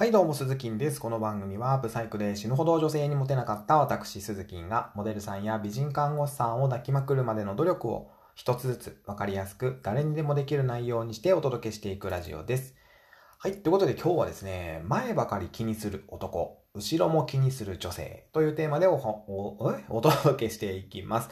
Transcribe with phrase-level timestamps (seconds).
[0.00, 0.98] はいどうも、鈴木です。
[0.98, 12.74] この番組は、ブサイクで死ぬほど女性にモテなかった私、鈴木が、モデルさんや美人看護師さんを抱きまくるまでの努力を、一つずつ分かりやすく、誰にでもできる内容にしてお届けしていくラジオです。
[13.40, 21.28] はい、ということで今日はですね、前ばかり気にする男、後ろも気にする女性というテーマでおおおお届けしていきます。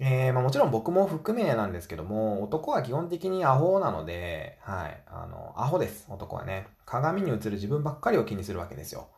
[0.00, 6.68] えー、まあもちろん僕も含めなんですけども、男は基本的にアホなので、はい、あの、アホです、男はね。
[6.86, 9.08] 鏡に映る自分ばっかりを気にするわけですよ。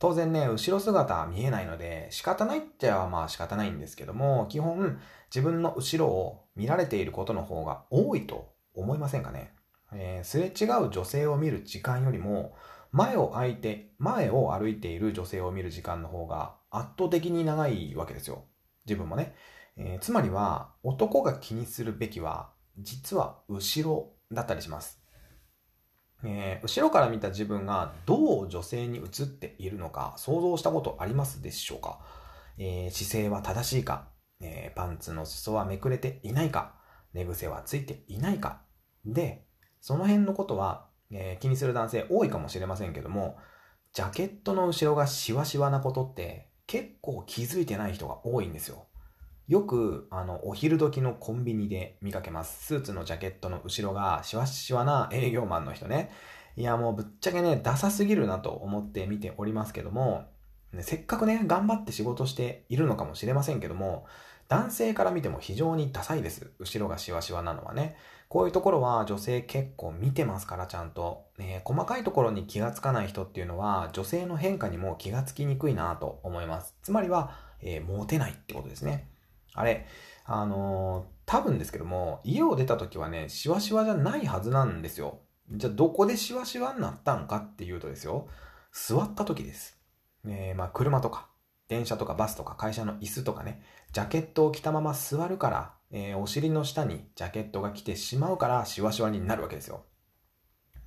[0.00, 4.98] 当然ね、後ろ姿は見えないので、仕方ないっちゃまあ仕方ないんですけども、基本、
[5.34, 9.54] 自分の後ろを見られていることの方が多いと思いませんかね。
[9.92, 12.56] えー、すれ違う女性を見る時間よりも、
[12.90, 18.44] 前を歩いて、前を歩いている女性を見る時間の方が圧倒的に長いわけですよ。
[18.84, 19.34] 自分もね。
[19.76, 25.00] えー、つまりは男が気にするべきは実は後ろだったりします。
[26.22, 32.00] えー、後ろから見た自分がどう女性に映っているのか想像したことありますでしょうか、
[32.56, 34.08] えー、姿勢は正しいか、
[34.40, 36.74] え、パンツの裾はめくれていないか？
[37.12, 38.62] 寝癖はついていないか？
[39.04, 39.46] で、
[39.80, 43.36] その辺のことは、え気にする男性多いかもしれませんけども、
[43.92, 48.86] ジャケットの後ろがシワシワなことって結構気づいてない人が多いんですよ。
[49.48, 52.64] よく、あの、お昼時のコンビニで見かけます。
[52.64, 56.10] スーツのジャケットの後ろがシワシワな営業マンの人ね。
[56.56, 60.24] いや、もうぶっちゃけね、ダサすぎるなと思って見ておりますけども、
[60.72, 64.06] ね、せっかくね、頑張って仕事しているのかもしれませんけども、
[64.48, 66.50] 男性から見ても非常にダサいです。
[66.58, 67.96] 後ろがシワシワなのはね。
[68.28, 71.26] こういうところは女性結構見てますから、ちゃんと。
[71.38, 76.74] ね、細かいところに気がつかない人っていうのは、女性の変化にも気がつきにくいなと思います。
[76.82, 79.08] つまりは、えー、モテないってことですね。
[79.54, 79.86] あれ、
[80.24, 85.20] あのー、多分ですけども、家を出た時はね、シワシワじゃないはずなんですよ。
[85.50, 88.28] じゃあ、どこでシワシワになったんかっていうとですよ、
[88.72, 89.78] 座った時です。
[90.26, 91.28] えー、まあ、車とか、
[91.68, 99.84] 電車とかバスとか会社の椅子とかね、ジャケットを着たまま座るから、えー、お尻の下にジャケットが来てしまうから、シワシワになるわけですよ。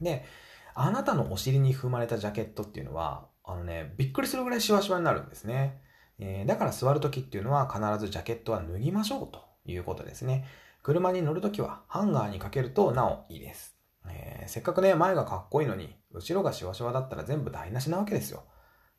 [0.01, 0.25] で、
[0.75, 5.81] あなたのお尻に踏まれたジャケットっていうのは、あのね、びっくりするぐらいシワシワになるんですね。
[6.19, 10.45] えー、だから座るときっていうのは必ずジャケットは脱ぎましょうということですね。
[10.83, 13.77] 車に乗るときはハンガーにかけるとなおいいです。
[14.09, 18.43] えー、せっかくね、前がかっこいいのに、後ろがシワシワだったら全部台無しなわけですよ。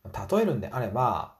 [0.04, 1.38] 例えるんであれば、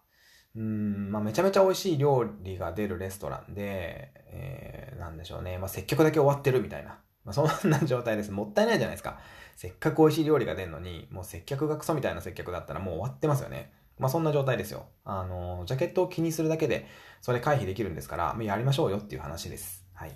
[0.56, 5.59] うん、まあ、めちゃめちゃ美味しい料理が出るレストランで、えー、なんでしょうね。
[5.59, 6.99] まあ、接客だけ終わってるみたいな。
[7.25, 8.33] まあ、そんな状態です。
[8.33, 9.21] もったいないじゃないですか。
[9.55, 13.72] せっかく美味しい料理が出るのに、もう接客がクソみたいな接客だったらもう終わってますよね。
[13.98, 14.86] まあそんな状態ですよ。
[15.04, 16.86] あの、ジャケットを気にするだけで、
[17.20, 19.86] それ回避できるんですから、やりましょうよっていう話です。
[19.94, 20.12] はい。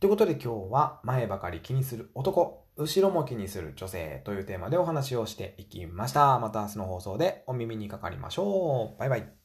[0.00, 6.38] ということで今日は、前ばかり気にする男、後ろも気にする女性というテーマでお話をしていきました。
[6.38, 8.98] また明日の放送でお耳にかかりましょう。
[8.98, 9.41] バイバイ。